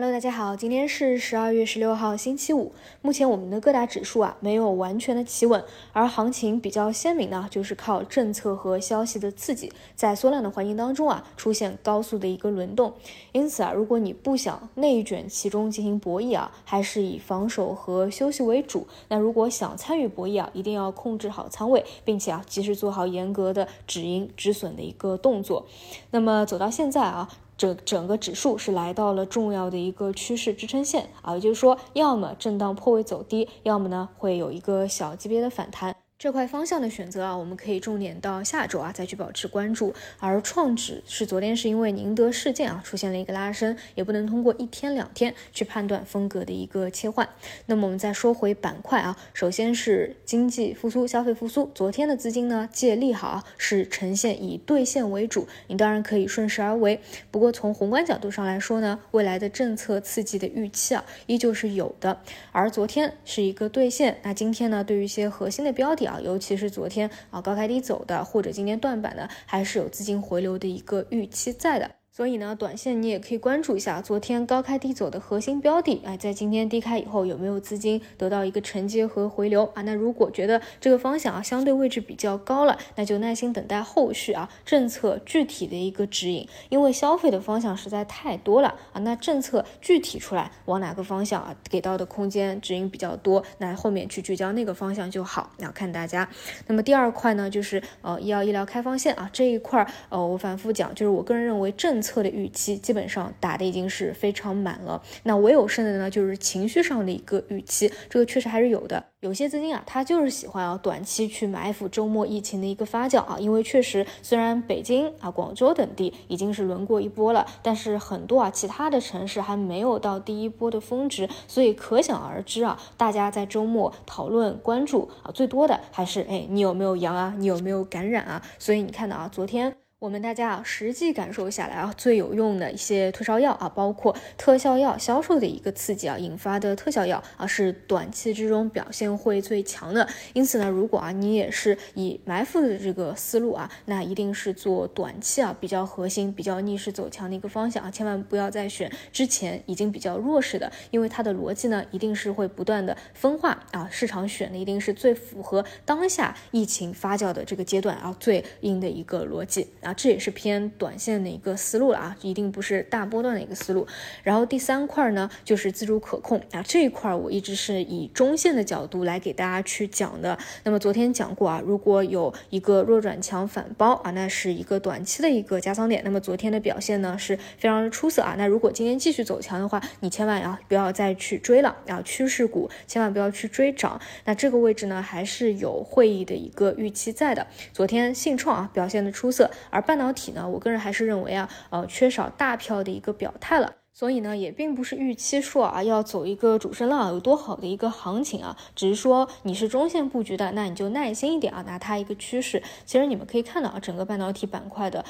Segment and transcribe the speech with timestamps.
[0.00, 2.72] Hello，大家好，今天是十二月十六号，星期五。
[3.02, 12.94] 目前我们的各大指数啊没有完全的企稳，而行情比较鲜明呢，就是靠政策和消息的刺激，在缩量的环境当中啊出现高速的一个轮动。
[13.32, 18.86] 因此啊，如果你不想内卷其中进行博弈啊，还是以防守和休息为主。
[19.08, 25.66] 那如果想参与博弈啊，一定要控制好仓位，并且啊及时做好严格的止盈止损的一个动作。
[26.10, 27.28] 那么走到现在啊。
[27.60, 35.94] 整整个指数是来到了重要的一个趋势支撑线啊，也就是说，要么震荡破位走低，要么呢会有一个小级别的反弹。
[36.20, 39.94] 这块方向的选择啊，我们可以重点到下周啊再去保持关注。
[40.18, 47.26] 而创指是昨天是因为宁德事件啊出现了一个拉升，也不能通过一天两天去判断风格的一个切换。
[47.64, 51.70] 那么我们再说回板块啊，首先是经济复苏、消费复苏。
[51.74, 57.00] 昨天的资金呢借利好啊，是呈现以兑现为主，你当然可以顺势而为。
[57.30, 62.20] 不过从宏观角度上来说呢，未来的政策刺激的预期啊依旧是有的。
[62.52, 66.09] 而昨天是一个兑现，那今天呢对于一些核心的标的。
[66.10, 71.99] 啊，尤其是昨天啊高开低走的，或者今天断板的，还是有资金回流的一个预期在的。
[72.20, 79.80] 所以呢，短线你也可以关注一下昨天高开低走的核心标的，哎，在今天低开以后有没有资金得到一个承接和回流啊？
[79.80, 89.00] 那如果觉得这个方向啊相对位置比较高了，那就耐心等待后续啊政策具体的一个指引，因为消费的方向实在太多了啊。
[89.00, 96.28] 那政策具体出来往哪个方向啊给到的空间指引比较多，那后面去聚焦那个方向就好，要看大家。
[96.66, 102.09] 那么第二块呢，就是呃医药医疗开放线啊这一块，呃我反复讲，就是我个人认为政策。
[102.10, 109.04] 测的预期基本上打的已经是非常满了，那唯有剩的呢就是情绪上的一个预期，这个确实还是有的。
[109.20, 128.42] 有些资金啊，他就是喜欢啊短期去埋伏周末疫情的一个发酵啊，因为确实虽然北京啊、广州等地已经是轮过一波了，但是很多啊其他的城市还没有到第一波的峰值，所以可想而知啊，大家在周末讨论关注啊最多的还是哎你有没有阳啊，你有没有感染啊？
[128.58, 129.79] 所以你看到啊，昨天。
[130.00, 140.08] 我们大家啊，实际感受下来啊，最有用的一些退烧药啊，包括特效药销售的一个刺激啊，引发的特效药啊，是短期之中表现会最强的。
[140.32, 159.89] 因此呢，如果啊你也是以埋伏的这个思路啊，那一定是做短期啊比较核心、比较逆势走强的一个方向啊，千万不要再选之前已经比较弱势的，因为它的逻辑呢一定是会不断的分化啊，市场选的一定是最符合当下疫情发酵的这个阶段啊最硬的一个逻辑啊。
[159.94, 163.86] 这也是偏短线的一个思路了啊，一定不是大波段的一个思路。
[164.22, 170.38] 然后第三块呢，就是自主可控啊，这一块我一直是以中线的角度来给大家去讲的。
[170.64, 176.02] 那么昨天讲过啊，如果有一个弱转强反包啊，那是一个短期的一个加仓点。
[176.04, 178.34] 那么昨天的表现呢是非常的出色啊。
[178.36, 184.00] 那如果今天继续走强的话，你千万啊不要再去追了啊，趋势股千万不要去追涨。
[184.24, 187.46] 那这个位置呢还是有会议的一个预期在的。
[187.72, 202.62] 昨天信创啊表现的出色，而半导体呢，我个人还是认为啊，呃，缺少大票的一个表态了，所以呢，也并不是预期说啊要走一个主升浪有多好的一个行情啊，只是说你是中线布局的，那你就耐心一点啊，拿它一个趋势。
[202.84, 205.04] 其实你们可以看到啊，整个半导体板块的。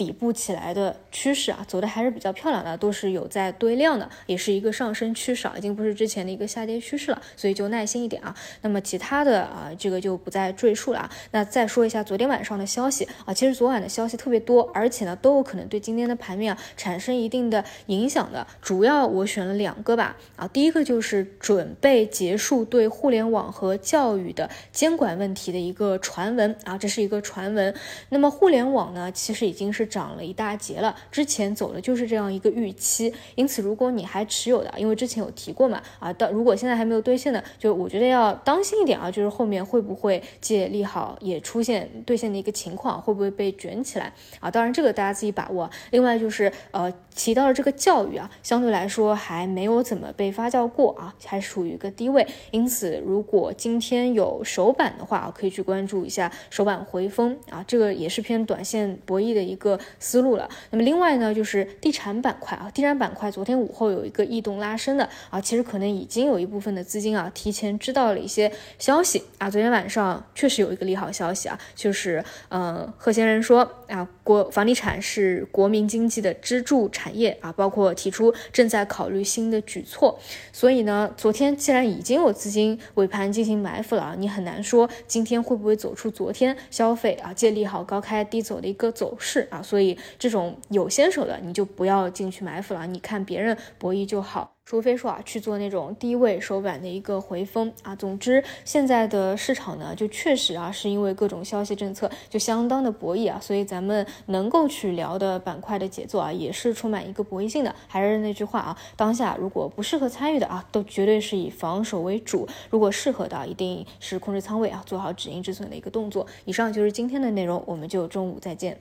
[0.00, 8.34] 底部起来的趋势啊，走的还是比较漂亮的，都是有在堆量的，也是一个上升趋势，已经不是之前的一个下跌趋势了，所以就耐心一点啊。
[8.62, 11.10] 那么其他的啊，这个就不再赘述了啊。
[11.32, 18.46] 那再说一下昨天晚上的消息啊，其实昨晚的消息特别多，而且呢都有可能对今天的盘面啊产生一定的影响的。
[18.62, 27.74] 主要我选了两个吧啊，第一个就是准备结束对互联网和教育的监管问题的一个传闻啊，这是一个传闻。
[28.08, 29.89] 那么互联网呢，其实已经是。
[29.90, 44.50] 涨了一大截了，之前走的就是这样一个预期，因此如果你还持有的，因为之前有提过嘛，啊，到如果现在还没有兑现的，就我觉得要当心一点啊，就是后面会不会借利好也出现兑现的一个情况，会不会被卷起来啊？
[44.50, 45.68] 当然这个大家自己把握。
[45.90, 59.69] 另外就是呃提到了这个教育啊，相对来说还没有怎么被发酵过啊，还属于一个低位，因此如果今天有首板的话，可以去关注一下首板回风啊，这个也是偏短线博弈的一个。
[59.98, 60.48] 思路了。
[60.70, 69.50] 那么另外呢，就是地产板块啊，地产板块昨天午后有一个异动拉升的啊，其实可能已经有一部分的资金啊提前知道了一些消息啊。
[69.50, 74.08] 昨天晚上确实有一个利好消息啊，就是嗯，贺先生说啊。
[74.30, 80.16] 国房地产是国民经济的支柱产业啊，包括提出正在考虑新的举措。
[80.52, 89.60] 所以呢，昨天既然已经有资金尾盘进行埋伏了，你很难说今天会不会走出昨天消费啊借利好高开低走的一个走势啊。
[89.60, 94.52] 所以这种有先手的你就不要进去埋伏了，你看别人博弈就好。
[94.64, 107.74] 除非说啊去做那种低位首板的一个回风啊，总之现在的市场呢，就确实啊是因为各种消息政策就相当的博弈啊，所以咱们能够去聊的板块的节奏啊，也是充满一个博弈性的。
[107.88, 116.24] 还是那句话啊，当下如果不适合参与的啊，都绝对是以防守为主；如果适合的，一定是控制仓位啊，做好止盈止损的一个动作。
[116.44, 118.78] 以上就是今天的内容，我们就中午再见。